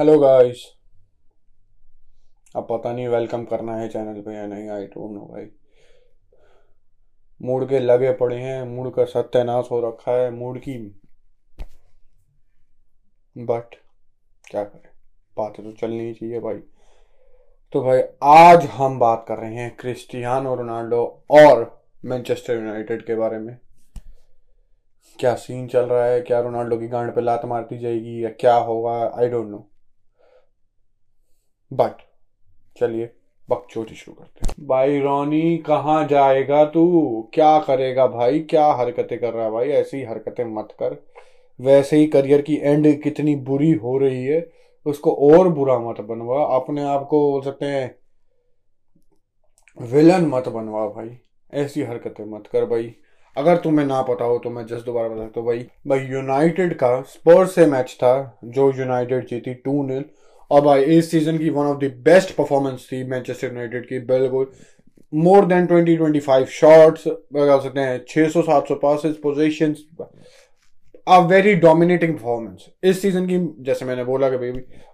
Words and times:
Hello 0.00 0.18
guys 0.18 0.74
अब 2.56 2.66
पता 2.70 2.92
नहीं 2.92 3.08
वेलकम 3.08 3.44
करना 3.44 3.76
है 3.76 3.88
चैनल 3.88 4.20
पे 4.20 4.34
या 4.34 4.46
नहीं 4.46 4.68
आई 4.68 4.86
डोंट 4.86 5.12
नो 5.12 5.20
भाई। 5.20 5.46
मूड 7.42 7.68
के 7.68 7.78
लगे 7.78 8.12
पड़े 8.12 8.36
हैं, 8.36 8.64
मूड 8.64 8.94
का 8.94 9.04
सत्यानाश 9.04 9.68
हो 9.70 9.88
रखा 9.88 10.12
है, 10.12 10.30
मूड 10.30 10.58
की 10.58 11.00
बट 13.38 13.74
क्या 14.50 14.64
करें? 14.64 14.90
बातें 15.36 15.66
तो 15.66 15.72
चलनी 15.72 16.14
चाहिए, 16.14 16.40
भाई। 16.40 16.58
तो 17.72 17.82
भाई, 17.82 18.02
आज 18.22 18.66
हम 18.66 18.98
बात 18.98 19.24
कर 19.28 19.38
रहे 19.38 19.54
हैं 19.54 19.76
क्रिस्टियानो 19.76 20.54
रोनाल्डो 20.54 21.24
और 21.30 21.84
मैनचेस्टर 22.04 22.54
यूनाइटेड 22.54 23.06
के 23.06 23.14
बारे 23.14 23.38
में। 23.38 23.58
क्या 25.18 25.34
सीन 25.34 25.68
चल 25.68 25.86
रहा 25.86 26.04
है? 26.04 26.20
क्या 26.20 26.40
रोनाल्डो 26.40 26.78
की 26.78 26.88
गांड 26.88 27.14
पे 27.14 27.20
लात 27.20 27.44
मारती 27.44 27.78
जाएगी 27.78 28.24
या 28.24 28.30
क्या 28.30 28.54
होगा? 28.54 29.12
आई 29.18 29.28
डोंट 29.28 29.48
नो 29.48 29.70
बट 31.70 32.02
चलिए 32.76 33.10
बकचोदी 33.48 33.94
शुरू 33.94 34.14
करते 34.14 34.46
हैं। 34.46 34.66
भाई 34.68 34.98
रोनी, 35.00 35.56
कहाँ 35.58 36.06
जाएगा 36.08 36.64
तू? 36.64 37.30
क्या 37.34 37.58
करेगा 37.58 38.06
भाई? 38.06 38.40
क्या 38.40 38.66
हरकतें 38.72 39.18
कर 39.18 39.32
रहा 39.32 39.44
है 39.44 39.50
भाई? 39.50 39.68
ऐसी 39.70 40.02
हरकतें 40.04 40.44
मत 40.46 40.68
कर। 40.72 40.96
वैसे 41.60 41.96
ही 41.96 42.06
करियर 42.06 42.42
की 42.42 42.56
एंड 42.56 42.86
कितनी 43.02 43.34
बुरी 43.36 43.70
हो 43.72 43.96
रही 43.98 44.24
है, 44.24 44.46
उसको 44.86 45.12
और 45.30 45.48
बुरा 45.48 45.78
मत 45.78 46.00
बनवा। 46.00 46.44
अपने 46.56 46.82
आप 46.84 47.06
को 47.06 47.20
बोल 47.30 47.42
सकते 47.42 47.66
हैं, 47.66 47.94
विलन 49.78 50.26
मत 50.26 50.48
बनवा 50.48 50.86
भाई। 50.88 51.10
ऐसी 51.52 51.82
हरकतें 51.82 52.24
मत 52.26 52.46
कर 52.46 52.64
भाई। 52.66 52.94
अगर 53.36 53.56
तुम्हें 53.56 53.86
ना 53.86 54.00
पता 54.02 54.24
हो 54.24 54.38
तो 54.38 54.50
मैं 54.50 54.66
जस्ट 54.66 54.86
दोबारा 54.86 55.08
बता 55.08 55.24
सकता 55.24 55.40
हूँ 55.40 55.46
भाई। 55.48 55.66
भाई 55.86 56.06
यूनाइटेड 56.06 56.74
का 56.74 57.00
स्पर्स 57.02 57.54
से 57.54 57.66
मैच 57.66 57.94
था, 57.94 58.38
जो 58.44 58.72
यूनाइटेड 58.72 59.26
जीती 59.26 59.54
टू 59.54 59.82
नील 59.82 60.04
और 60.50 60.60
भाई 60.60 60.82
इस 60.96 61.10
सीज़न 61.10 61.38
की 61.38 61.50
one 61.50 61.66
of 61.66 61.78
the 61.78 61.92
best 62.04 62.34
performance 62.36 62.88
थी 62.92 63.02
मैनचेस्टर 63.04 63.48
यूनाइटेड 63.48 63.88
की, 63.88 63.98
बिल्कुल। 64.06 64.50
More 65.12 65.44
than 65.46 65.66
twenty 65.66 65.96
twenty 65.96 66.20
five 66.20 66.44
shorts 66.46 67.06
बता 67.06 67.58
सकते 67.58 67.80
हैं, 67.80 68.04
छह 68.08 68.28
सौ, 68.28 68.42
सात 68.42 68.68
सौ 68.68 68.74
passes 68.76 69.16
position 69.18 69.74
a 71.06 71.18
very 71.26 71.54
dominating 71.56 72.14
performance 72.14 72.66
इस 72.84 73.00
सीज़न 73.02 73.26
की, 73.26 73.38
जैसे 73.64 73.84
मैंने 73.84 74.04
बोला 74.04 74.30
कि 74.30 74.36
भाई 74.36 74.50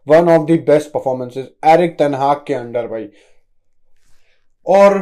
one 0.07 0.29
of 0.31 0.47
the 0.47 0.59
best 0.67 0.89
performances 0.89 1.49
Erik 1.67 1.99
ten Hag 1.99 2.45
के 2.47 2.55
अंडर 2.55 2.87
भाई। 2.87 3.09
और 4.67 4.95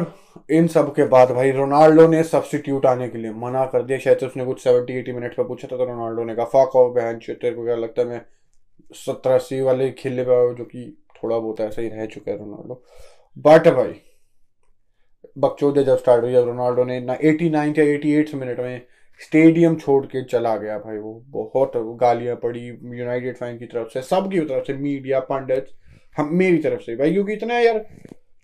इन 0.51 0.67
सब 0.67 0.93
के 0.95 1.03
बाद, 1.07 1.31
भाई, 1.31 1.51
रोनाल्डो 1.51 2.07
ने 2.07 2.23
सब्सटीट्यूट 2.23 2.85
आने 2.85 3.07
के 3.09 3.17
लिए 3.17 3.31
मना 3.33 3.65
कर 3.65 3.83
दिया। 3.83 3.97
शायद 3.99 4.23
उसने 4.23 4.45
कुछ 4.45 4.63
सेवेंटी 4.63 4.93
एटी 4.93 5.11
मिनट 5.11 5.35
पे 5.35 5.43
पूछा 5.43 5.67
था 5.67 5.77
तो 5.77 5.85
रोनाल्डो 5.85 6.23
ने 6.23 6.35
कहा 6.35 6.45
फाक 6.45 6.75
ऑफ़ 6.75 6.91
बहन 6.93 7.19
तेरे 7.19 7.51
को 7.51 7.65
क्या 7.65 7.75
लगता 7.75 8.01
है 8.01 8.07
मैं 8.07 8.21
सत्रह 8.95 9.35
अस्सी 9.35 9.61
वाले 9.61 9.89
खेलने 9.91 10.23
पे 10.23 10.53
जो 10.55 10.63
कि 10.65 10.85
थोड़ा 11.15 11.37
बहुत 11.37 11.61
ऐसा 11.61 11.81
ही 11.81 11.87
रह 11.89 12.05
चुका 12.05 12.31
है 12.31 12.37
रोनाल्डो। 12.37 12.83
बट 13.37 13.67
भाई, 13.67 13.93
बकचोदे 15.37 15.83
जब 15.83 15.97
स्टार्ट 15.97 16.23
हुई 16.23 16.33
रोनाल्डो 16.35 16.83
ने 16.83 16.99
ना 16.99 17.17
एटी 17.23 17.49
नाइन 17.49 17.73
या 17.77 17.85
एटी 17.85 18.13
एट 18.13 18.33
मिनट 18.35 18.59
में 18.59 18.81
स्टेडियम 19.21 19.75
छोड़ 19.75 20.05
के 20.05 20.23
चला 20.23 20.55
गया 20.57 20.77
भाई, 20.77 20.97
वो 20.97 21.23
बहुत 21.29 21.71
गालियाँ 22.01 22.35
पड़ी 22.35 22.65
यूनाइटेड 22.67 23.37
फ़ैन 23.37 23.57
की 23.57 23.65
तरफ़ 23.65 23.89
से, 23.89 24.01
सबकी 24.01 24.39
तरफ़ 24.39 24.65
से 24.67 24.73
मीडिया 24.73 25.19
पंडित 25.19 25.69
हम, 26.17 26.29
मेरी 26.33 26.57
तरफ़ 26.57 26.81
से। 26.81 26.95
भाई, 26.95 27.11
क्योंकि 27.11 27.33
इतना 27.33 27.59
यार, 27.59 27.79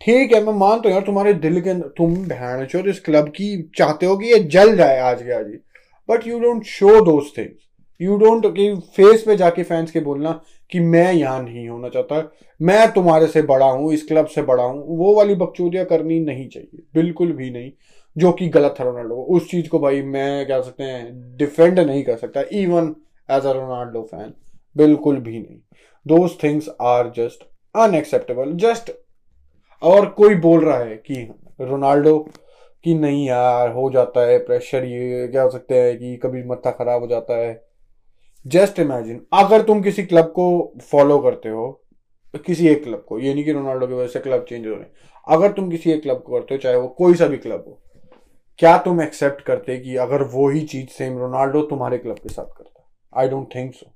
ठीक 0.02 0.34
है, 0.34 0.44
मैं 0.44 0.54
मानता 0.54 0.90
हूँ 0.90 0.96
यार, 0.96 1.06
तुम्हारे 1.06 1.34
दिल 1.36 1.62
के 1.62 1.70
अंदर, 1.70 1.88
तुम 1.88 2.16
बहन 2.28 2.66
चो 2.66 2.80
इस 2.90 3.00
क्लब 3.00 3.30
की 3.30 3.72
चाहते 3.78 4.06
हो 4.06 4.18
कि 4.18 4.26
ये 4.26 4.40
जल 4.40 4.76
जाए 4.78 5.00
आज 5.00 5.24
के 5.24 5.32
आज 5.32 5.48
ही। 5.48 5.58
But 6.10 6.28
you 6.28 6.40
don't 6.40 6.64
show 6.66 7.00
those 7.06 7.38
things 7.38 7.69
you 8.02 8.18
don't 8.18 8.46
कि 8.56 8.74
फेस 8.96 9.24
पे 9.24 9.36
जाके 9.36 9.64
फैंस 9.64 9.92
के 9.92 10.00
बोलना 10.00 10.32
कि 10.72 10.80
मैं 10.80 11.12
यहाँ 11.14 11.42
नहीं 11.44 11.68
होना 11.70 11.90
चाहता। 11.90 12.32
मैं 12.60 12.92
तुम्हारे 12.92 13.28
से 13.28 13.42
बड़ा 13.42 13.66
हूँ, 13.66 13.94
इस 13.94 14.08
क्लब 14.08 14.26
से 14.26 14.42
बड़ा 14.42 14.64
हूँ। 14.64 14.98
वो 14.98 15.16
वाली 15.16 15.36
बकचोदियाँ 15.36 15.86
करनी 15.86 16.20
नहीं 16.20 16.48
चाहिए। 16.50 16.84
बिल्कुल 16.94 17.32
भी 17.32 17.50
नहीं। 17.52 17.72
जो 18.16 18.32
कि 18.32 18.48
गलत 18.50 18.76
है 18.80 18.86
रोनाल्डो 18.86 19.16
उस 19.16 19.50
चीज़ 19.52 19.68
को 19.70 19.80
भाई 19.80 20.02
मैं 20.02 20.46
कह 20.48 20.62
सकते 20.62 20.84
हैं 20.84 21.38
डिफेंड 21.38 21.80
नहीं 21.80 22.04
कर 22.04 22.18
सकता। 22.18 22.42
Even 22.52 22.96
as 23.30 23.46
a 23.46 23.52
Ronaldo 23.52 24.02
fan 24.02 24.34
बिल्कुल 24.76 25.18
भी 25.18 25.40
नहीं। 25.40 25.60
Those 26.06 26.32
things 26.44 26.70
are 26.82 27.12
just 27.18 27.44
unacceptable 27.76 28.54
just 28.58 28.92
और 29.82 30.06
कोई 30.10 30.36
बोल 30.36 30.66
रहा 30.66 30.78
है 30.78 30.96
कि 30.98 31.28
रोनाल्डो 31.62 32.18
कि 32.86 32.94
नहीं 32.94 33.26
यार, 33.28 33.72
हो 33.72 33.90
जाता 33.92 34.22
है 34.22 34.38
प्रेशर 34.40 34.86
ये, 34.86 35.28
क्या 35.28 35.42
हो 35.42 35.50
सकते 35.50 35.76
हैं 35.76 35.98
कि 35.98 36.16
कभी 36.18 36.44
मत्था 36.44 36.72
खराब 36.72 37.02
हो 37.02 37.08
जाता 37.08 37.38
है। 37.38 37.69
जस्ट 38.46 38.80
इमेजिन 38.80 39.22
अगर 39.34 39.62
तुम 39.62 39.82
किसी 39.84 40.04
क्लब 40.04 40.26
को 40.32 40.74
फॉलो 40.82 41.18
करते 41.20 41.50
हो, 41.50 41.72
किसी 42.46 42.68
एक 42.68 42.84
क्लब 42.84 43.04
को, 43.08 43.20
ये 43.20 43.34
नहीं 43.34 43.44
कि 43.46 43.52
रोनाल्डो 43.52 43.88
की 43.88 43.94
वजह 43.94 44.08
से 44.08 44.20
क्लब 44.20 44.46
चेंज 44.50 44.66
हो 44.68 44.74
रहे 44.74 44.82
हैं। 44.82 44.92
अगर 45.28 45.52
तुम 45.52 45.70
किसी 45.72 45.92
एक 45.92 46.02
क्लब 46.02 46.24
को 46.24 46.34
करते 46.34 46.56
हो, 46.56 46.62
चाहे 46.62 46.76
वो 46.76 46.88
कोई 46.98 47.16
सा 47.16 47.28
भी 47.28 47.38
क्लब 47.38 47.64
हो, 47.68 47.80
क्या 48.60 48.78
तुम 48.78 49.02
एक्सेप्ट 49.02 49.42
करते 49.42 49.78
कि 49.78 49.96
अगर 49.98 50.24
वो 50.24 50.48
ही 50.50 50.62
चीज़ 50.68 50.90
सेम 50.90 51.18
रोनाल्डो 51.18 51.62
तुम्हारे 51.62 51.98
क्लब 51.98 52.18
के 52.18 52.30
साथ 52.30 52.46
करता? 52.58 52.86
I 53.14 53.30
don't 53.30 53.56
think 53.56 53.74
so 53.76 53.92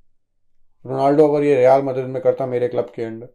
Ronaldo 0.86 1.28
अगर 1.28 1.44
ये 1.44 1.56
रियाल 1.56 1.82
मदद 1.82 2.06
में 2.06 2.22
करता 2.22 2.46
मेरे 2.46 2.68
क्लब 2.68 2.92
के 2.96 3.04
अंडर 3.04 3.34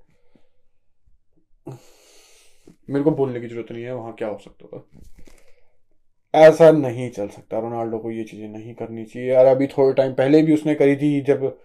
मेरे 2.90 3.02
को 3.04 3.10
बोलने 3.10 3.40
की 3.40 3.48
ज़रूरत 3.48 3.72
नहीं 3.72 3.84
है, 3.84 3.94
वहाँ 3.94 4.12
क्या 4.12 4.28
हो 4.28 4.38
सकता 4.38 4.66
था? 4.66 4.84
ऐसा 6.34 6.70
नहीं 6.72 7.10
चल 7.10 7.28
सकता। 7.28 7.58
रोनाल्डो 7.60 7.98
को 7.98 8.10
ये 8.10 8.24
चीज़ें 8.24 8.48
नहीं 8.48 8.74
करनी 8.74 9.04
चाहिए। 9.04 9.28
यार 9.28 9.46
अभी 9.46 9.66
थोड़े 9.68 9.92
टाइम 9.94 10.12
पहले 10.14 10.42
भी 10.42 10.54
उसने 10.54 10.74
करी 10.74 10.96
थी, 10.96 11.20
जब 11.22 11.56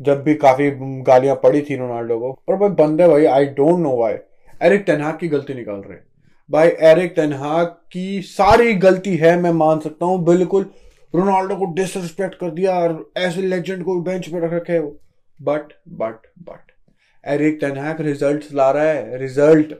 जब 0.00 0.22
भी 0.22 0.34
काफ़ी 0.36 0.70
गालियाँ 1.06 1.34
पड़ी 1.42 1.60
थी 1.62 1.76
रोनाल्डो 1.76 2.18
को। 2.18 2.30
और 2.48 2.56
भाई 2.56 2.68
बंदे 2.76 3.08
भाई 3.08 3.24
I 3.26 3.46
don't 3.56 3.78
know 3.80 3.96
why 3.96 4.14
Erik 4.60 4.82
ten Hag 4.86 5.18
की 5.18 5.28
गलती 5.28 5.54
निकाल 5.54 5.80
रहे 5.80 5.98
भाई 6.50 6.68
एरिक 6.84 7.12
टेनहाक 7.16 7.80
की 7.92 8.22
सारी 8.22 8.72
गलती 8.76 9.16
है, 9.16 9.36
मैं 9.36 9.50
मान 9.52 9.78
सकता 9.80 10.06
हूँ। 10.06 10.24
बिल्कुल 10.24 10.70
रोनाल्डो 11.14 11.56
को 11.56 11.64
डिसरिस्पेक्ट 11.74 12.34
कर 12.34 12.50
दिया 12.50 12.78
और 12.78 13.12
ऐसे 13.18 13.42
लेजेंड 13.42 13.84
को 13.84 14.00
बेंच 14.02 14.28
पे 14.28 14.40
रख 14.40 14.52
रखे 14.52 14.78
वो। 14.78 14.96
But 15.40 15.72
but 15.90 16.26
but 16.40 16.70
Erik 17.24 17.58
ten Hag 17.60 18.00
result 18.00 18.52
ला 18.54 18.70
रहा 18.70 18.84
है। 18.84 19.18
रिज़ल्ट 19.18 19.72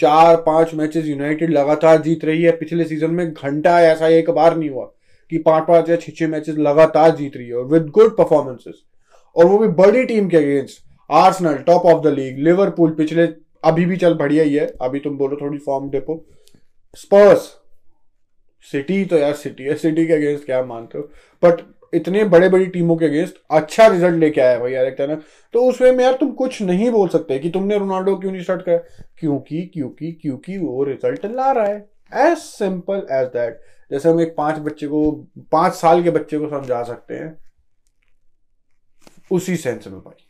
चार 0.00 0.36
पाँच 0.36 0.74
मैचेस 0.74 1.06
यूनाइटेड 1.06 1.50
लगातार 1.50 2.00
जीत 2.02 2.24
रही 2.24 2.42
है। 2.42 2.52
पिछले 2.56 2.84
सीज़न 2.84 3.10
में 3.10 3.32
घंटा 3.32 3.80
ऐसा 3.82 4.08
एक 4.08 4.30
बार 4.30 4.56
नहीं 4.56 4.70
हुआ 4.70 4.84
कि 5.30 5.38
पाँच 5.38 5.64
पाँच 5.68 5.88
या 5.90 5.96
छह 5.96 6.12
छह 6.12 6.28
मैचेस 6.28 6.56
लगातार 6.58 7.16
जीत 7.16 7.36
रही 7.36 7.46
है 7.48 7.54
और 7.54 7.66
विद 7.66 7.88
गुड 7.88 8.16
परफॉर्मेंसेस 8.16 8.82
और 9.36 9.46
वो 9.46 9.58
भी 9.58 9.68
बड़ी 9.76 10.04
टीम 10.04 10.28
के 10.28 10.36
against 10.36 10.82
Arsenal 11.10 11.56
top 11.66 11.86
of 11.86 12.02
the 12.04 12.12
league 12.14 12.38
Liverpool 12.38 12.90
पिछले 12.94 13.28
अभी 13.64 13.84
भी 13.86 13.96
चल 13.96 14.14
बढ़िया 14.14 14.44
ही 14.44 14.54
है। 14.54 14.66
अभी 14.82 15.00
तुम 15.00 15.16
बोलो 15.18 15.36
थोड़ी 15.40 15.58
फॉर्म 15.58 15.90
डेपो 15.90 16.24
स्पर्स 16.96 17.40
सिटी 18.64 19.04
तो 19.04 19.18
यार 19.18 19.34
सिटी 19.34 19.64
है। 19.64 19.74
सिटी 19.76 20.06
के 20.06 20.12
अगेंस्ट 20.12 20.44
क्या 20.44 20.62
मानते 20.64 20.98
हो? 20.98 21.04
बट 21.42 21.60
इतने 21.92 22.24
बड़े 22.24 22.48
बड़ी 22.48 22.66
टीमों 22.66 22.96
के 22.96 23.04
अगेंस्ट 23.04 23.36
अच्छा 23.50 23.86
रिज़ल्ट 23.86 24.14
लेके 24.14 24.40
आया 24.40 24.58
भाई 24.58 24.72
यार 24.72 24.90
टेनक 24.90 25.22
तो 25.54 25.64
उस 25.64 25.80
वे 25.82 25.90
में 25.92 26.04
यार 26.04 26.12
तुम 26.12 26.30
कुछ 26.32 26.60
नहीं 26.62 26.90
बोल 26.90 27.08
सकते 27.08 27.38
कि 27.38 27.50
तुमने 27.50 27.78
रोनाल्डो 27.78 28.16
क्यों 28.16 28.32
नहीं 28.32 28.42
स्टार्ट 28.42 28.62
करा। 28.62 28.76
क्योंकि 29.20 29.62
क्योंकि 29.74 30.12
क्योंकि 30.12 30.58
वो 30.58 30.84
रिज़ल्ट 30.84 31.26
ला 31.26 31.50
रहा 31.52 31.66
है। 31.66 31.88
एज 32.12 32.38
सिंपल 32.38 33.06
एज 33.12 33.26
दैट 33.28 33.60
जैसे 33.90 34.08
हम 34.08 34.20
एक 34.20 34.34
पाँच 34.36 34.58
बच्चे 34.58 34.86
को, 34.86 35.10
पाँच 35.52 35.72
साल 35.72 36.02
के 36.02 36.10
बच्चे 36.10 36.38
को 36.38 36.48
समझा 36.48 36.82
सकते 36.82 37.14
हैं। 37.14 37.36
उसी 39.30 39.56
सेंस 39.56 39.86
में 39.86 39.98
भाई, 40.00 40.24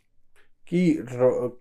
कि 0.67 1.05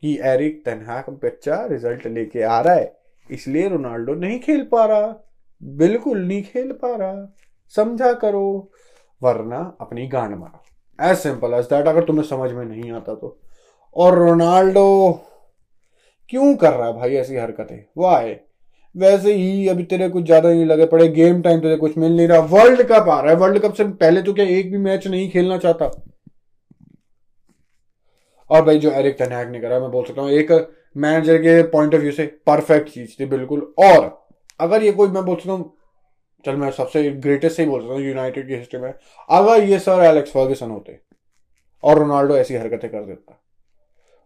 कि 0.00 0.18
एरिक 0.22 0.62
तनहा 0.66 1.00
का 1.00 1.12
बच्चा 1.24 1.64
रिज़ल्ट 1.66 2.06
लेके 2.06 2.42
आ 2.42 2.60
रहा 2.60 2.74
है। 2.74 2.92
इसलिए 3.30 3.68
रोनाल्डो 3.68 4.14
नहीं 4.14 4.38
खेल 4.40 4.62
पा 4.64 4.84
रहा। 4.84 5.14
बिल्कुल 5.62 6.18
नहीं 6.18 6.42
खेल 6.42 6.72
पा 6.72 6.94
रहा। 6.96 7.34
समझा 7.74 8.12
करो। 8.12 8.70
वरना 9.22 9.58
अपनी 9.80 10.06
गांड 10.08 10.34
मारो। 10.34 11.08
एज 11.10 11.16
सिंपल 11.18 11.54
एज 11.54 11.64
दैट 11.66 11.88
अगर 11.88 12.04
तुम्हें 12.04 12.24
समझ 12.26 12.50
में 12.52 12.64
नहीं 12.64 12.90
आता 12.92 13.14
तो। 13.14 13.36
और 13.96 14.18
रोनाल्डो, 14.18 15.20
क्यों 16.28 16.54
कर 16.56 16.72
रहा 16.72 16.86
है 16.86 16.92
भाई 16.94 17.14
ऐसी 17.16 17.36
हरकतें? 17.36 17.84
वाह 17.98 18.28
वैसे 18.94 19.32
ही 19.32 19.68
अभी 19.68 19.84
तेरे 19.84 20.08
कुछ 20.08 20.24
ज़्यादा 20.24 20.48
नहीं 20.48 20.64
लगे, 20.66 20.86
पड़े 20.86 21.06
गेम 21.08 21.40
टाइम 21.42 21.60
तेरे 21.60 21.76
कुछ 21.76 21.96
मिल 21.98 22.16
नहीं 22.16 22.28
रहा। 22.28 22.38
वर्ल्ड 22.52 22.82
कप 22.82 23.08
आ 23.08 23.20
रहा 23.20 23.32
है 23.32 23.36
वर्ल्ड 23.38 23.58
कप 23.62 23.74
से 23.74 23.84
पहले 23.84 24.22
तो 24.22 24.32
क्या 24.34 24.44
एक 24.48 24.70
भी 24.70 24.78
मैच 24.78 25.06
नहीं 25.06 25.28
खेलना 25.30 25.58
चाहता? 25.58 25.90
और 28.50 28.64
भाई 28.64 28.78
जो 28.78 28.90
एरिक 28.90 29.18
तनैक 29.18 29.48
ने 29.48 29.60
करा, 29.60 29.78
मैं 29.80 29.90
बोल 29.90 30.04
सकता 30.04 30.22
हूँ, 30.22 30.30
एक 30.30 30.50
मैनेजर 30.96 31.38
के 31.38 31.62
पॉइंट 31.68 31.94
ऑफ़ 31.94 32.00
व्यू 32.00 32.12
से 32.12 32.26
परफेक्ट 32.46 32.88
चीज़ 32.88 33.14
थी, 33.20 33.26
बिल्कुल। 33.26 33.60
और 33.80 34.18
अगर 34.60 34.82
ये 34.82 34.92
कोई, 34.92 35.08
मैं 35.08 35.24
बोल 35.24 35.36
सकता 35.36 35.52
हूँ 35.52 35.72
चल, 36.44 36.56
मैं 36.56 36.70
सबसे 36.70 37.10
ग्रेटेस्ट 37.10 37.56
से 37.56 37.62
ही 37.62 37.68
बोल 37.68 37.80
सकता 37.80 37.92
हूँ 37.92 38.02
यूनाइटेड 38.02 38.46
की 38.48 38.54
हिस्ट्री 38.54 38.80
में। 38.80 38.92
अगर 39.30 39.62
ये 39.64 39.78
सर 39.78 40.04
एलेक्स 40.04 40.30
फर्गसन 40.30 40.70
होते 40.70 40.98
और 41.84 41.98
रोनाल्डो 41.98 42.36
ऐसी 42.36 42.54
हरकतें 42.54 42.90
कर 42.90 43.04
देता। 43.04 43.36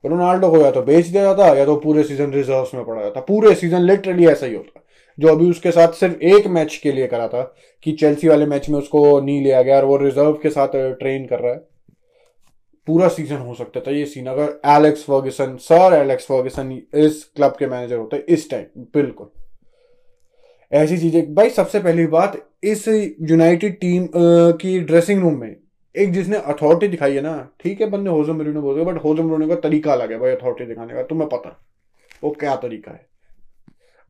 रोनाल्डो 0.05 0.50
को 0.50 0.58
या 0.58 0.70
तो 0.70 0.82
बेच 0.82 1.06
दिया 1.06 1.22
जाता 1.22 1.46
या 1.55 1.64
तो 1.64 1.76
पूरे 1.76 2.02
सीज़न 2.05 2.32
रिज़र्व 2.32 2.70
में 2.75 2.84
पड़ा 2.84 3.02
जाता। 3.02 3.20
पूरे 3.20 3.55
सीज़न 3.55 3.81
लिटरली 3.81 4.26
ऐसा 4.28 4.46
ही 4.46 4.55
होता। 4.55 4.81
जो 5.19 5.28
अभी 5.28 5.50
उसके 5.50 5.70
साथ 5.70 5.93
सिर्फ़ 5.93 6.22
एक 6.26 6.46
मैच 6.46 6.76
के 6.76 6.93
लिए 6.93 7.06
करा 7.06 7.28
था 7.28 7.43
कि 7.82 7.93
चेल्सी 7.93 8.28
वाले 8.28 8.46
मैच 8.46 8.69
में 8.69 8.78
उसको 8.78 9.20
नहीं 9.20 9.43
लिया 9.43 9.62
गया 9.62 9.76
और 9.76 9.84
वो 9.84 9.96
रिज़र्व 9.96 10.32
के 10.32 10.50
साथ 10.50 10.69
ट्रेन 10.75 11.26
कर 11.26 11.40
रहा 11.40 11.52
है। 11.52 11.58
पूरा 12.88 13.08
सीज़न 13.08 13.37
हो 13.37 13.55
सकता 13.55 13.81
था 13.81 13.90
ये 13.90 14.05
सीन 14.06 14.26
अगर 14.26 14.61
Alex 14.69 15.05
Ferguson 15.05 15.56
sir 15.61 15.94
Alex 15.94 16.26
Ferguson 16.26 16.72
इस 16.94 17.22
क्लब 17.37 17.56
के 17.58 17.66
मैनेजर 17.66 17.96
होते 17.96 18.16
इस 18.28 18.50
टाइम 18.50 18.84
बिल्कुल। 18.94 19.31
ऐसी 20.72 20.99
चीज़ें। 20.99 21.34
भाई, 21.34 21.50
सबसे 21.50 21.81
पहली 21.81 22.06
बात, 22.08 22.37
इस 22.64 22.87
यूनाइटेड 22.88 23.78
टीम 23.81 24.08
की 24.14 24.78
ड्रेसिंग 24.81 25.20
रूम 25.22 25.40
में, 25.40 25.56
एक 25.94 26.12
जिसने 26.12 26.37
अथॉरिटी 26.37 26.88
दिखाई 26.88 27.14
है 27.14 27.20
ना, 27.22 27.37
ठीक 27.61 27.81
है, 27.81 27.90
बंदे 27.90 28.11
होजो 28.11 28.34
मरीनो 28.34 28.62
बोल 28.62 28.82
बट 28.84 29.02
होजो 29.05 29.22
मरीनो 29.22 29.49
का 29.49 29.61
तरीका 29.61 29.93
अलग 29.93 30.12
है 30.12 30.19
भाई 30.19 30.31
अथॉरिटी 30.31 30.66
दिखाने 30.66 30.94
का, 30.94 31.02
तुम्हें 31.02 31.28
पता। 31.28 31.58
वो 32.22 32.31
क्या 32.31 32.55
तरीका 32.56 32.93
है? 32.93 33.06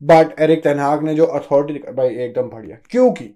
बट 0.01 0.39
एरिक 0.41 0.63
तेनहाग 0.63 1.03
ने 1.03 1.15
जो 1.15 1.25
अथॉरिटी 1.25 1.73
दिखाई 1.73 1.93
भाई, 1.93 2.15
एकदम 2.15 2.49
बढ़िया। 2.49 2.77
क्योंकि 2.89 3.29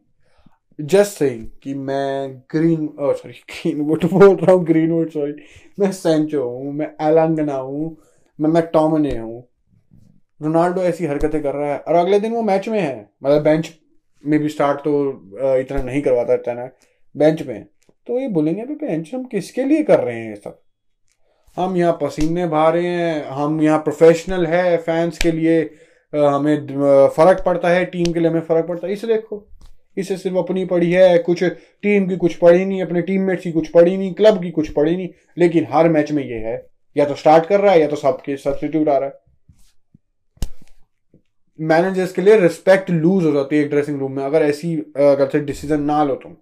जस्ट 0.80 1.18
सेइंग 1.20 1.46
कि 1.64 1.74
मैं 1.74 2.30
ग्रीन 2.52 2.88
सॉरी 3.00 3.34
ग्रीन 3.34 3.82
वुड 3.82 4.06
बोल 4.06 4.36
रहा 4.36 4.52
हूँ 4.52 4.64
ग्रीन 4.66 4.92
वुड 4.92 5.10
सॉरी 5.10 5.34
मैं 5.80 5.92
सेंचो 5.92 6.44
हूँ, 6.44 6.74
मैं 6.74 6.92
एलांगना 7.02 7.56
हूँ, 7.56 7.98
मैं 8.40 8.50
मैकटोमने 8.50 9.18
हूँ 9.18 9.44
रोनाल्डो 10.42 10.82
ऐसी 10.82 11.06
हरकतें 11.06 11.42
कर 11.44 11.54
रहा 11.54 11.72
है 11.74 11.80
और 11.80 11.96
अगले 11.96 12.20
दिन 12.20 12.32
वो 12.32 12.42
मैच 12.42 12.68
में 12.70 12.80
है। 12.80 13.10
मतलब 13.24 13.44
बेंच 13.44 13.72
में 14.24 14.40
भी 14.40 14.50
स्टार्ट 14.50 14.80
तो 14.80 14.94
इतना 15.60 15.82
नहीं 15.84 16.02
करवाता 16.02 16.34
रहता 16.34 16.54
ना 16.54 16.70
बेंच 17.16 17.42
में। 17.48 17.64
तो 18.08 18.20
ये 18.20 18.28
बोलेंगे 18.28 18.62
अभी 18.62 18.76
बेंच 18.76 19.14
हम 19.14 19.24
किसके 19.26 19.64
लिए 19.64 19.84
कर 19.84 20.00
रहे 20.00 20.16
हैं 20.16 20.30
ये 20.30 20.36
सब? 20.36 20.60
हम 21.58 21.78
यहाँ 21.78 21.98
पसीने 22.02 22.46
बहा 22.48 22.70
रहे 22.70 22.88
हैं। 22.88 23.26
हम 23.26 23.62
यहाँ 23.62 23.80
प्रोफेशनल 23.80 24.46
है 24.46 24.78
फैंस 24.78 25.18
के 25.18 25.32
लिए। 25.32 25.62
हमें 26.14 26.68
फ़र्क 27.08 27.44
पड़ता 27.46 27.70
है। 27.70 27.86
टीम 27.86 28.12
के 28.14 28.20
लिए 28.20 28.30
हमें 28.30 28.42
फ़र्क 28.42 28.68
पड़ता 28.68 28.88
है। 28.88 28.94
इसे 28.94 29.08
देखो। 29.08 29.48
इसे 29.98 30.18
सिर्फ़ 30.18 30.38
अपनी 30.38 30.66
पड़ी 30.66 30.92
है। 30.92 31.18
कुछ 31.18 31.44
टीम 31.44 32.08
की 32.08 32.18
कुछ 32.18 32.36
पड़ी 32.36 32.66
नहीं। 32.66 32.82
अपने 32.82 33.02
टीममेट्स 33.02 33.44
की 33.44 33.52
कुछ 33.52 33.70
पड़ी 33.70 33.98
नहीं। 33.98 34.14
क्लब 34.14 34.42
की 34.44 34.52
कुछ 34.52 34.70
पड़ी 34.70 34.96
नहीं। 34.96 35.10
लेकिन 35.38 35.68
हर 35.72 35.90
मैच 35.90 36.12
में 36.12 36.24
ये 36.24 36.38
है। 36.40 36.70
या 36.98 37.06
तो 37.06 37.16
स्टार्ट 37.16 37.46
कर 37.46 37.60
रहा 37.60 37.72
है 37.72 37.82
या 37.82 37.88
तो 37.88 37.96
सबके 37.96 38.38
सब्सिट्यूट 38.38 38.90
आ 38.90 38.98
रहा 38.98 39.10
है। 39.10 39.29
मैनेजर्स 41.60 42.12
के 42.12 42.22
लिए 42.22 42.36
रिस्पेक्ट 42.40 42.90
लूज 42.92 43.26
हो 43.26 43.32
जाती 43.32 43.56
है 43.56 43.64
एक 43.64 43.70
ड्रेसिंग 43.70 44.00
रूम 44.00 44.12
में, 44.12 44.24
अगर 44.24 44.42
ऐसी 44.42 44.76
से 44.98 45.40
डिसीज़न 45.40 45.82
ना 45.84 46.04
लो 46.04 46.16
तुम। 46.16 46.36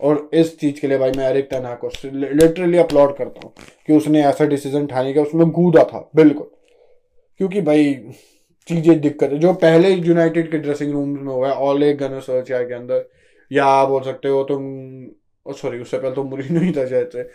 और 0.00 0.28
इस 0.34 0.58
चीज़ 0.60 0.80
के 0.80 0.86
लिए 0.86 0.98
भाई 0.98 1.12
मैं 1.16 1.28
एरिक 1.28 1.50
तना 1.50 1.74
को 1.74 1.90
लिटरली 2.04 2.78
अपलोड 2.78 3.16
करता 3.16 3.40
हूँ 3.44 3.52
कि 3.86 3.96
उसने 3.96 4.24
ऐसा 4.24 4.44
डिसीज़न 4.46 4.82
उठाने 4.82 5.12
का 5.14 5.22
उसमें 5.22 5.50
गूदा 5.50 5.84
था, 5.84 6.10
बिल्कुल। 6.16 6.50
क्योंकि 7.40 7.60
भाई, 7.60 7.94
चीज़ें 8.68 9.00
दिक्कत 9.00 9.32
है 9.32 9.38
जो 9.38 9.52
पहले 9.54 9.90
यूनाइटेड 9.90 10.50
के 10.50 10.58
ड्रेसिंग 10.58 10.92
रूम 10.92 11.08
में 11.08 11.32
हुआ 11.32 11.48
है 11.48 11.54
ऑल 11.56 11.82
ए 11.82 11.92
गनर 11.94 12.20
सर्चिया 12.20 12.62
के 12.62 12.74
अंदर, 12.74 13.04
या 13.50 13.84
बोल 13.84 14.02
सकते 14.02 14.28
हो 14.28 14.42
तुम 14.44 15.52
सॉरी 15.56 15.78
उससे 15.78 15.98
पहले 15.98 16.14
तो 16.14 16.24
मुरी 16.24 16.48
नहीं 16.50 16.72
था 16.72 16.86
शायद 16.86 17.10
से। 17.12 17.28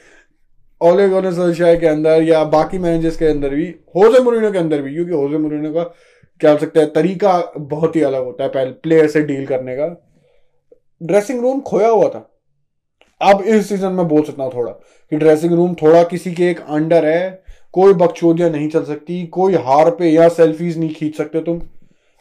ऑले 0.82 1.08
के 1.78 1.88
अंदर, 1.88 2.22
या 2.24 2.44
बाकी 2.46 2.78
मैनेजर्स 2.80 3.18
के 3.18 3.26
अंदर 3.26 3.50
भी 3.50 3.66
होजे 3.96 4.20
मुरीनो 4.20 4.52
के 4.52 4.58
अंदर 4.58 4.82
भी, 4.82 4.94
क्योंकि 4.94 5.14
होजे 5.14 5.38
मुरीनो 5.38 5.74
का 5.74 5.84
क्या 6.42 6.52
हो 6.52 6.58
सकता 6.58 6.80
है, 6.80 6.86
तरीका 6.88 7.38
बहुत 7.58 7.96
ही 7.96 8.02
अलग 8.04 8.24
होता 8.26 8.44
है 8.44 8.50
पहले 8.50 8.72
प्लेयर 8.74 9.08
से 9.08 9.22
डील 9.24 9.46
करने 9.48 9.76
का। 9.76 9.88
ड्रेसिंग 11.02 11.42
रूम 11.42 11.60
खोया 11.62 11.90
हुआ 11.90 12.10
था। 12.10 12.28
अब 13.22 13.42
इस 13.44 13.68
सीज़न 13.70 13.92
में 13.92 14.08
बोल 14.08 14.24
सकता 14.24 14.44
हूँ 14.44 14.52
थोड़ा 14.54 14.72
कि 14.72 15.18
ड्रेसिंग 15.18 15.54
रूम 15.54 15.74
थोड़ा 15.76 16.04
किसी 16.06 16.34
के 16.34 16.50
एक 16.50 16.60
अंडर 16.62 17.06
है, 17.06 17.44
कोई 17.74 17.94
बकचोदियाँ 17.96 18.50
नहीं 18.50 18.70
चल 18.70 18.84
सकती, 18.86 19.26
कोई 19.28 19.54
हार 19.56 19.90
पे 19.92 20.10
या 20.10 20.28
सेल्फीज 20.30 20.78
नहीं 20.80 20.94
खींच 20.94 21.18
सकते 21.18 21.42
तुम। 21.42 21.62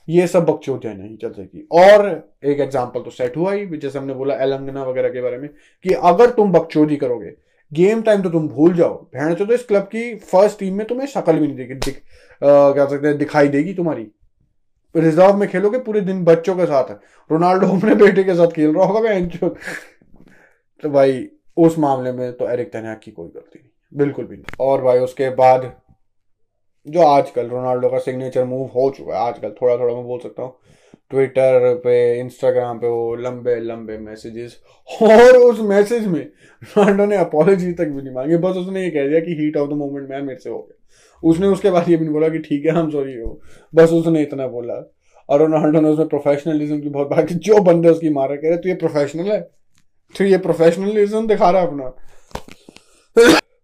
ये 0.08 0.26
सब 0.26 0.44
बकचोदियाँ 0.44 0.94
नहीं 0.94 1.16
चल 1.16 1.32
सकती 1.32 1.66
और 1.72 2.06
एक 2.44 2.60
एग्ज़ाम्पल 2.60 3.00
तो 3.00 3.10
सेट 3.10 3.36
हुआ 3.36 3.52
ही, 3.52 3.66
जैसे 3.68 3.98
हमने 3.98 4.14
बोला 4.14 4.34
एलंगना 4.36 4.84
वगैरह 4.84 5.08
के 5.08 5.20
बारे 5.20 5.38
में 5.38 5.48
कि 5.84 5.94
अगर 5.94 6.30
तुम 6.30 6.52
बकचोदी 6.52 6.96
करोगे 6.96 7.30
गेम 7.72 8.02
टाइम 8.02 8.22
तो 8.22 8.30
तुम 8.30 8.48
भूल 8.48 8.74
जाओ। 8.74 8.94
भैन 9.06 9.34
तो 9.34 9.52
इस 9.54 9.64
क्लब 9.64 9.82
की 9.84 10.14
फ़र्स्ट 10.16 10.58
टीम 10.58 10.76
में 10.76 10.86
तुम्हें 10.86 11.06
शक्ल 11.08 11.32
भी 11.32 11.46
नहीं 11.46 11.56
देगी 11.56 11.74
दिख, 11.76 12.02
क्या 12.42 12.86
सकते 12.86 13.06
हैं 13.06 13.18
दिखाई 13.18 13.48
देगी 13.48 13.74
तुम्हारी। 13.74 14.06
रिज़र्व 14.94 15.36
में 15.36 15.48
खेलोगे 15.48 15.78
पूरे 15.80 16.00
दिन 16.00 16.24
बच्चों 16.24 16.54
के 16.56 16.66
साथ। 16.66 16.90
रोनाल्डो 17.30 17.66
अपने 17.68 17.94
बेटे 17.96 18.24
के 18.24 18.34
साथ 18.34 18.50
खेल 18.52 18.74
रहा 18.74 18.84
होगा 18.84 19.00
मैं 19.00 19.28
तो 20.82 20.90
भाई 20.90 21.28
उस 21.56 21.78
मामले 21.78 22.12
में 22.12 22.32
तो 22.32 22.48
एरिक 22.48 22.72
तनहाक 22.72 23.00
की 23.00 23.10
कोई 23.10 23.28
गलती 23.28 23.58
नहीं। 23.58 23.98
बिल्कुल 23.98 24.24
भी 24.24 24.36
नहीं। 24.36 24.56
और 24.60 24.82
भाई 24.82 24.98
उसके 24.98 25.28
बाद 25.36 25.72
जो 26.86 27.00
आजकल 27.00 27.48
रोनाल्डो 27.48 27.88
का 27.88 27.98
सिग्नेचर 27.98 28.44
मूव 28.44 28.66
हो 28.66 28.90
चुका 28.90 29.14
है, 29.14 29.28
आजकल 29.28 29.50
थोड़ा 29.62 29.76
थोड़ा 29.76 29.94
मैं 29.94 30.04
बोल 30.04 30.18
सकता 30.18 30.42
हूँ। 30.42 30.56
ट्विटर 31.10 31.74
पे 31.74 32.20
इंस्टाग्राम 32.20 32.78
पे 32.78 32.86
वो 32.86 33.14
लंबे 33.14 33.54
लंबे 33.60 33.98
मैसेजेस 33.98 34.56
और 35.02 35.36
उस 35.36 35.60
मैसेज 35.60 36.06
में 36.06 36.20
रोनाल्डो 36.20 37.06
ने 37.06 37.16
अपॉलोजी 37.16 37.72
तक 37.72 37.88
भी 37.88 38.02
नहीं 38.02 38.14
मांगी। 38.14 38.36
बस 38.36 38.56
उसने 38.56 38.84
ये 38.84 38.90
कह 38.90 39.08
दिया 39.08 39.20
कि 39.20 39.34
heat 39.40 39.56
of 39.56 39.70
the 39.70 39.72
moment 39.72 40.10
man 40.10 40.24
मेरे 40.24 40.38
से 40.38 40.50
हो 40.50 40.58
गया। 40.58 41.28
उसने 41.28 41.46
उसके 41.46 41.70
बाद 41.70 41.88
ये 41.88 41.96
भी 41.96 42.04
नहीं 42.04 42.14
बोला 42.14 42.28
कि 42.28 42.38
ठीक 42.38 42.66
है 42.66 42.72
हम 42.72 42.90
सॉरी 42.90 43.14
हो। 43.14 43.40
बस 43.74 43.92
उसने 43.92 44.22
इतना 44.22 44.46
बोला। 44.46 44.74
और 45.28 45.40
रोनाल्डो 45.40 45.80
ने 45.80 45.88
उसमें 45.88 46.08
प्रोफेशनलिज्म 46.08 46.80
की 46.80 46.88
बहुत 46.88 47.08
बात 47.08 47.32
जो 47.32 47.60
बंदे 47.60 47.88
उसकी 47.88 48.10
मारा, 48.10 48.36
कह 48.36 48.48
रहे 48.48 48.56
तो 48.56 48.68
ये 48.68 48.74
प्रोफेशनल 48.74 49.30
है? 49.30 49.40
तो 50.14 50.24
ये 50.24 50.38
प्रोफेशनलिज्म 50.38 51.26
दिखा 51.26 51.50
रहा 51.50 51.62
है 51.62 51.68
अपना? 51.68 51.88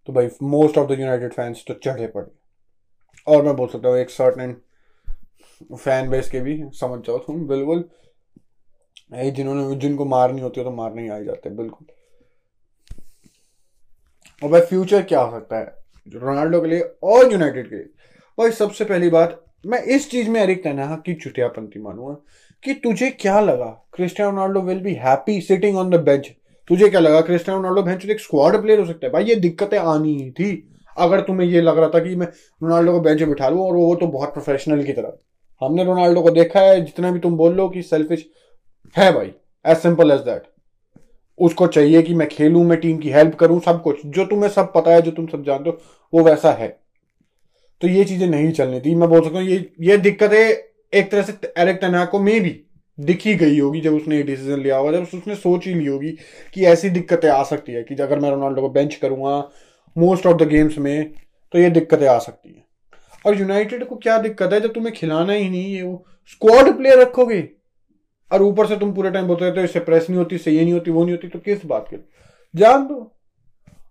तो 0.06 0.12
भाई 0.12 0.28
most 0.42 0.78
of 0.78 0.88
the 0.88 1.00
United 1.00 1.32
fans 1.32 1.64
तो 1.68 1.74
चढ़े 1.74 2.06
पड़े। 2.06 2.45
और 3.26 3.43
मैं 3.43 3.56
बोल 3.56 3.69
सकता 3.69 3.88
हूँ, 3.88 3.96
एक 3.99 4.11
सर्टन 4.11 4.55
फ़ैन 5.75 6.11
बेस 6.11 6.31
के 6.31 6.40
भी 6.40 6.62
समझ 6.73 7.00
जाओ 7.06 7.19
तुम, 7.19 7.46
बिल्कुल। 7.49 7.88
जिन्होंने, 9.14 9.75
जिनको 9.76 10.05
मारनी 10.05 10.40
होती 10.40 10.61
है 10.61 10.64
तो 10.67 10.70
मारने 10.70 11.02
ही 11.02 11.08
आ 11.08 11.19
जाते 11.19 11.49
हैं, 11.49 11.56
बिल्कुल। 11.58 11.87
और 14.43 14.50
भाई 14.50 14.61
फ्यूचर 14.61 15.02
क्या 15.02 15.20
हो 15.20 15.31
सकता 15.31 15.58
है? 15.58 15.75
रोनाल्डो 16.08 16.61
के 16.61 16.69
लिए 16.69 16.81
और 17.02 17.32
यूनाइटेड 17.32 17.69
के 17.70 17.76
लिए। 17.76 17.84
भाई, 18.38 18.50
सबसे 18.50 18.84
पहली 18.84 19.08
बात, 19.11 19.44
मैं 19.67 19.82
इस 19.82 20.11
चीज़ 20.11 20.28
में 20.31 20.40
एरिक 20.40 20.62
तनहा 20.64 20.96
की 20.96 21.14
चुटियापंथी 21.14 21.81
मानूँगा 21.81 22.14
कि 22.64 22.75
तुझे 22.75 23.11
क्या 23.11 23.40
लगा? 23.40 23.67
Cristiano 23.94 24.37
Ronaldo 24.37 24.61
will 24.61 24.81
be 24.81 24.94
happy 24.94 25.40
sitting 25.40 25.76
on 25.76 25.90
the 25.90 25.94
bench 25.94 26.28
तुझे 26.69 26.88
क्या 26.88 27.00
लगा? 27.00 27.20
क्रिस्टियानो 27.20 27.62
रोनाल्डो 27.62 27.82
बेंच 27.82 28.06
एक 28.06 28.20
स्क्वाड 28.20 28.61
प्लेयर 28.62 28.81
हो 28.81 28.87
सकता 28.87 29.06
है। 29.06 29.12
भाई, 29.12 29.25
ये 29.25 29.34
दिक्कतें 29.37 29.78
आनी 29.78 30.23
ही 30.23 30.31
थी। 30.31 30.75
अगर 30.98 31.20
तुम्हें 31.20 31.46
ये 31.48 31.60
लग 31.60 31.78
रहा 31.78 31.88
था 31.88 31.98
कि 32.00 32.14
मैं 32.16 32.26
रोनाल्डो 32.26 32.93
को 32.93 33.00
बेंच 33.00 33.20
में 33.20 33.28
बिठा 33.28 33.48
लूँ, 33.48 33.60
और 33.60 33.75
वो 33.75 33.94
तो 33.94 34.06
बहुत 34.08 34.32
प्रोफेशनल 34.34 34.82
की 34.84 34.93
तरह। 34.93 35.12
हमने 35.62 35.84
रोनाल्डो 35.84 36.22
को 36.22 36.31
देखा 36.31 36.60
है, 36.60 36.81
जितना 36.81 37.10
भी 37.10 37.19
तुम 37.19 37.37
बोल 37.37 37.54
लो 37.54 37.69
कि 37.69 37.82
सेल्फिश 37.84 38.26
है 38.96 39.12
भाई 39.12 39.32
एज 39.64 39.76
सिंपल 39.78 40.10
एज 40.10 40.20
दैट 40.20 40.43
उसको 41.38 41.66
चाहिए 41.66 42.02
कि 42.02 42.14
मैं 42.14 42.28
खेलूं, 42.28 42.62
मैं 42.64 42.78
टीम 42.81 42.98
की 42.98 43.10
हेल्प 43.10 43.34
करूँ, 43.34 43.60
सब 43.60 43.82
कुछ। 43.82 44.04
जो 44.06 44.25
तुम्हें 44.26 44.50
सब 44.50 44.72
पता 44.72 44.90
है, 44.90 45.00
जो 45.02 45.10
तुम 45.10 45.26
सब 45.26 45.44
जानते 45.44 45.70
हो, 45.70 45.78
वो 46.12 46.22
वैसा 46.25 46.52
है। 46.52 46.69
तो 47.82 47.88
ये 47.88 48.04
चीज़ें 48.04 48.26
नहीं 48.28 48.52
चलनी 48.52 48.81
थी। 48.81 48.94
मैं 48.94 49.08
बोल 49.08 49.25
सकता 49.25 49.38
हूँ, 49.38 49.46
ये 49.46 49.70
ये 49.80 49.97
दिक्कतें 49.99 50.38
एक 50.92 51.11
तरह 51.11 51.23
से 51.23 51.52
एरिक 51.59 51.80
तनाको 51.80 52.18
में 52.18 52.40
भी 52.42 52.61
दिखी 52.99 53.35
गई 53.35 53.59
होगी, 53.59 53.80
जब 53.80 53.94
उसने 53.94 54.16
ये 54.16 54.23
डिसीज़न 54.23 54.61
लिया 54.61 54.76
होगा। 54.76 54.92
जब 54.92 55.02
उसने 55.14 55.35
सोच 55.37 55.66
ही 55.66 55.75
ली 55.75 55.87
होगी 55.87 56.11
कि 56.54 56.64
ऐसी 56.66 56.90
दिक्कतें 56.90 57.28
आ 57.28 57.42
सकती 57.44 57.73
है 57.73 57.82
कि 57.82 57.94
अगर 57.94 58.20
मैं 58.20 58.30
रोनाल्डो 58.30 58.62
को 58.62 58.68
बेंच 58.70 58.94
करूँगा 58.94 59.38
मोस्ट 59.98 60.26
ऑफ़ 60.26 60.36
द 60.36 60.48
गेम्स 60.48 60.78
में 60.78 61.10
तो 61.52 61.58
ये 61.58 61.70
दिक्कतें 61.70 62.06
आ 62.08 62.18
सकती 62.18 62.48
हैं। 62.48 62.64
और 63.26 63.38
यूनाइटेड 63.38 63.84
को 63.84 63.96
क्या 63.96 64.18
दिक्कत 64.18 64.52
है? 64.52 64.60
जब 64.60 64.72
तुम्हें 64.72 64.94
खिलाना 64.94 65.32
ही 65.32 65.48
नहीं 65.50 65.74
है, 65.74 65.82
वो 65.82 66.04
स्क्वाड 66.30 66.76
प्लेयर 66.76 66.98
रखोगे। 66.98 67.48
और 68.32 68.42
ऊपर 68.42 68.66
से 68.66 68.76
तुम 68.76 68.92
पूरे 68.92 69.10
टाइम 69.10 69.26
बोलते 69.26 69.44
रहते 69.44 69.60
हो, 69.60 69.64
इससे 69.64 69.80
प्रेस 69.80 70.06
नहीं 70.10 70.18
होती, 70.18 70.36
इससे 70.36 70.50
ये 70.50 70.62
नहीं 70.62 70.72
होती, 70.72 70.90
वो 70.90 71.02
नहीं 71.02 71.14
होती 71.14 71.28
तो 71.28 71.38
किस 71.38 71.64
बात 71.66 71.86
के 71.90 71.96
जान 72.54 72.86
दो। 72.86 73.12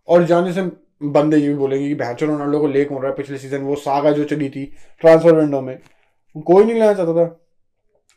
और 0.07 0.23
जाने 0.23 0.53
से 0.53 0.61
बंदे 1.03 1.37
ये 1.37 1.47
भी 1.47 1.55
बोलेंगे 1.55 1.87
कि 1.87 1.95
भैंचर 1.95 2.25
रोनाल्डो 2.25 2.59
को 2.59 2.67
लेक 2.67 2.89
हो 2.89 2.99
रहा 2.99 3.11
है, 3.11 3.17
पिछले 3.17 3.37
सीज़न 3.37 3.61
वो 3.61 3.75
सागा 3.75 4.11
जो 4.11 4.23
चली 4.23 4.49
थी 4.49 4.65
ट्रांसफ़र 5.01 5.35
विंडो 5.35 5.61
में। 5.61 5.79
कोई 6.45 6.63
नहीं 6.63 6.73
लेना 6.73 6.93
चाहता 6.93 7.13
था। 7.13 7.41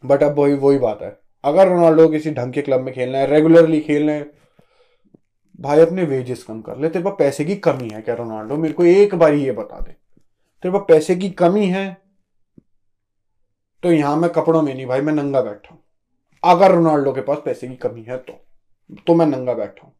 बट 0.04 0.23
अब 0.23 0.38
वही 0.38 0.54
वही 0.54 0.78
बात 0.78 0.99
है। 1.02 1.18
अगर 1.45 1.68
रोनाल्डो 1.68 2.09
किसी 2.09 2.30
ढंग 2.30 2.52
के 2.52 2.62
क्लब 2.62 2.80
में 2.80 2.95
खेलना 2.95 3.18
है 3.18 3.26
रेगुलरली 3.26 3.80
खेलना 3.80 4.12
है 4.12 4.38
भाई 5.59 5.81
अपने 5.81 6.03
वेजेस 6.05 6.43
कम 6.43 6.61
कर 6.61 6.77
ले, 6.77 6.88
तेरे 6.88 7.05
पास 7.05 7.15
पैसे 7.19 7.45
की 7.45 7.55
कमी 7.59 7.88
है 7.88 8.00
क्या 8.03 8.15
रोनाल्डो, 8.15 8.57
मेरे 8.57 8.75
को 8.75 8.85
एक 8.85 9.15
बार 9.15 9.35
ये 9.35 9.53
बता 9.53 9.79
दे। 9.79 9.93
तेरे 9.93 10.73
पास 10.73 10.83
पैसे 10.88 11.17
की 11.17 11.31
कमी 11.33 11.67
है 11.67 11.87
तो 13.83 13.93
यहाँ 13.93 14.17
मैं 14.17 14.31
कपड़ों 14.31 14.62
में 14.62 14.75
नहीं, 14.75 14.87
भाई 14.87 15.00
मैं 15.00 15.12
नंगा 15.12 15.41
बैठा 15.43 15.75
हूँ। 15.75 15.81
अगर 16.43 16.73
रोनाल्डो 16.73 17.12
के 17.12 17.21
पास 17.21 17.38
पैसे 17.45 17.69
की 17.69 17.77
कमी 17.79 18.03
है 18.03 18.17
तो 18.19 18.38
तो 19.07 19.15
मैं 19.15 19.27
नंगा 19.27 19.55
बैठा 19.55 19.87
हूँ। 19.87 19.93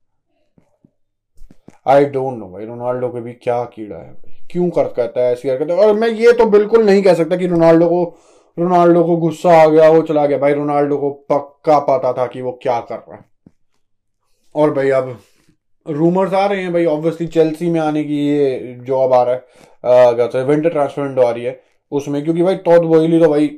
आई 1.87 2.05
डोंट 2.07 2.39
नो 2.39 2.49
भाई, 2.49 2.65
रोनाल्डो 2.65 3.09
के 3.09 3.21
भी 3.21 3.33
क्या 3.35 3.63
कीड़ा 3.67 3.97
है, 3.97 4.13
भाई। 4.13 4.35
क्यों 4.51 4.69
कर, 4.71 4.89
कहता 4.89 5.21
है, 5.21 5.33
ऐसी 5.33 5.49
हरकत 5.49 5.71
और 5.73 5.95
मैं 5.95 6.09
ये 6.09 6.33
तो 6.33 6.47
बिल्कुल 6.47 6.85
नहीं 6.85 7.03
कह 7.03 7.15
सकता 7.15 7.37
कि 7.37 7.47
रोनाल्डो 7.47 7.89
को 7.89 8.03
रोनाल्डो 8.57 9.03
को 9.05 9.17
गुस्सा 9.17 9.57
आ 9.57 9.67
गया, 9.67 9.89
वो 9.91 10.03
चला 10.03 10.27
गया। 10.27 10.39
भाई, 10.39 10.53
रोनाल्डो 10.55 10.97
को 10.99 11.11
पक्का 11.31 11.79
पता 11.81 12.13
था 12.13 12.27
कि 12.27 12.43
वो 12.43 12.53
क्या 12.63 12.79
कर 12.81 12.97
रहा 12.99 13.17
है। 13.17 13.25
और 14.55 14.73
भाई, 14.75 14.91
अब 14.91 15.19
रूमर्स 15.91 16.33
आ 16.35 16.45
रहे 16.47 16.63
हैं 16.63 16.73
भाई 16.73 16.85
ऑब्वियसली 16.87 17.27
चेल्सी 17.29 17.71
में 17.71 17.81
आने 17.81 18.05
की 18.05 18.19
ये 18.29 18.77
जो 18.81 18.99
अब 18.99 19.13
आ 19.13 19.23
रहा 19.23 19.35
है। 19.35 20.15
क्या 20.17 20.43
विंटर 20.45 20.71
ट्रांसफ़र 20.71 21.03
विंडो 21.03 21.23
आ 21.23 21.31
रही 21.31 21.45
है 21.45 21.61
उसमें, 21.93 22.23
क्योंकि 22.25 22.43
भाई 22.43 22.57
टॉट 22.59 22.83
बोइली 22.85 23.21
तो 23.21 23.29
भाई 23.29 23.51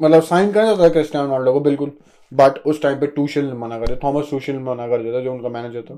मतलब 0.00 0.22
साइन 0.22 0.52
करना 0.52 0.66
चाहता 0.66 0.84
है 0.84 0.90
क्रिस्टियानो 0.90 1.28
रोनाल्डो 1.28 1.52
को, 1.52 1.60
बिल्कुल। 1.60 1.92
बट 2.32 2.58
उस 2.66 2.82
टाइम 2.82 2.98
पे 3.00 3.06
टूशल 3.08 3.52
मना 3.54 3.78
कर 3.78 3.98
थॉमस 4.04 4.30
टूशल 4.30 4.58
मना 4.60 4.86
कर 4.88 5.02
देता, 5.02 5.20
जो 5.20 5.32
उनका 5.32 5.48
मैनेजर 5.50 5.82
था। 5.82 5.94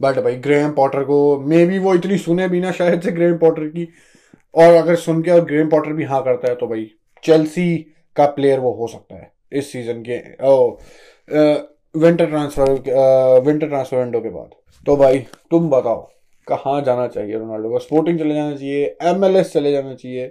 बट 0.00 0.18
भाई 0.18 0.36
ग्रेम 0.38 0.72
पॉटर 0.72 1.04
को 1.04 1.18
मे 1.40 1.64
बी 1.66 1.78
वो 1.78 1.94
इतनी 1.94 2.18
सुने 2.18 2.48
भी 2.48 2.60
ना, 2.60 2.70
शायद 2.72 3.00
से 3.02 3.12
ग्रेम 3.12 3.36
पॉटर 3.38 3.66
की। 3.66 3.88
और 4.54 4.74
अगर 4.74 4.96
सुन 4.96 5.22
के 5.22 5.30
और 5.30 5.40
ग्रेम 5.44 5.68
पॉटर 5.70 5.92
भी 5.92 6.04
हाँ 6.04 6.22
करता 6.24 6.48
है 6.48 6.54
तो 6.54 6.66
भाई 6.66 6.90
चेल्सी 7.24 7.76
का 8.16 8.26
प्लेयर 8.28 8.60
वो 8.60 8.72
हो 8.72 8.86
सकता 8.86 9.14
है, 9.14 9.30
इस 9.52 9.72
सीज़न 9.72 10.02
के। 10.02 10.18
ओ 10.46 10.76
winter 11.98 12.26
transfer 12.26 13.40
winter 13.44 13.68
transfer 13.68 13.98
window 13.98 14.20
के 14.20 14.30
बाद। 14.30 14.50
तो 14.86 14.96
भाई, 14.96 15.18
तुम 15.50 15.68
बताओ, 15.70 16.00
कहाँ 16.46 16.80
जाना 16.82 17.06
चाहिए 17.08 17.38
रोनाल्डो 17.38 17.70
को? 17.70 17.78
स्पोर्टिंग 17.78 18.18
चले 18.18 18.34
जाना 18.34 18.56
चाहिए 18.56 18.96
एमएलएस 19.04 19.52
चले 19.52 19.72
जाना 19.72 19.94
चाहिए, 19.94 20.30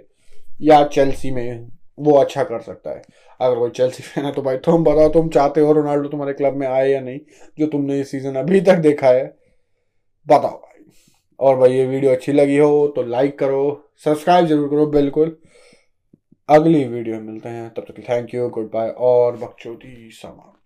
या 0.62 0.84
चेल्सी 0.86 1.30
में 1.30 1.68
वो 1.98 2.12
अच्छा 2.14 2.42
कर 2.44 2.60
सकता 2.60 2.90
है? 2.90 3.02
अगर 3.40 3.58
कोई 3.58 3.70
चेल्सी 3.70 4.02
फ़ैन 4.02 4.24
है 4.26 4.32
तो 4.32 4.42
भाई, 4.42 4.56
तुम 4.58 4.84
बताओ, 4.84 5.08
तुम 5.10 5.28
चाहते 5.30 5.60
हो 5.60 5.72
रोनाल्डो 5.72 6.08
तुम्हारे 6.08 6.32
क्लब 6.34 6.56
में 6.56 6.66
आए 6.66 6.88
या 6.90 7.00
नहीं? 7.00 7.18
जो 7.58 7.66
तुमने 7.66 8.00
इस 8.00 8.10
सीज़न 8.10 8.36
अभी 8.36 8.60
तक 8.60 8.78
देखा 8.80 9.08
है, 9.08 9.24
बताओ 10.26 10.50
भाई। 10.52 10.84
और 11.40 11.56
भाई, 11.56 11.72
ये 11.72 11.86
वीडियो 11.86 12.12
अच्छी 12.12 12.32
लगी 12.32 12.56
हो 12.58 12.86
तो 12.96 13.02
लाइक 13.04 13.38
करो 13.38 13.60
सब्सक्राइब 14.04 14.46
ज़रूर 14.46 14.68
करो, 14.68 14.86
बिल्कुल। 14.88 15.36
अगली 16.48 16.84
वीडियो 16.86 17.20
मिलते 17.20 17.48
हैं, 17.48 17.68
तब 17.70 17.84
तक 17.84 18.02
थैंक 18.08 18.34
यू 18.34 18.48
गुड 18.50 18.70
बाय 18.72 18.88
और 18.90 19.36
बकचोदी 19.36 20.10
समाप्त। 20.12 20.57